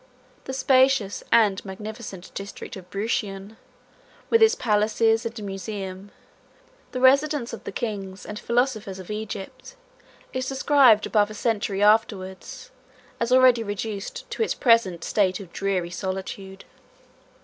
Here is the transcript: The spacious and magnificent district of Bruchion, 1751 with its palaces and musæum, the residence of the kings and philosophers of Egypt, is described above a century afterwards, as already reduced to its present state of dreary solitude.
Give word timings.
The 0.45 0.53
spacious 0.53 1.23
and 1.31 1.63
magnificent 1.63 2.33
district 2.33 2.75
of 2.75 2.89
Bruchion, 2.89 3.55
1751 4.29 4.29
with 4.31 4.41
its 4.41 4.55
palaces 4.55 5.25
and 5.27 5.35
musæum, 5.47 6.09
the 6.91 6.99
residence 6.99 7.53
of 7.53 7.65
the 7.65 7.71
kings 7.71 8.25
and 8.25 8.39
philosophers 8.39 8.97
of 8.97 9.11
Egypt, 9.11 9.75
is 10.33 10.49
described 10.49 11.05
above 11.05 11.29
a 11.29 11.35
century 11.35 11.83
afterwards, 11.83 12.71
as 13.19 13.31
already 13.31 13.61
reduced 13.61 14.27
to 14.31 14.41
its 14.41 14.55
present 14.55 15.03
state 15.03 15.39
of 15.39 15.53
dreary 15.53 15.91
solitude. 15.91 16.65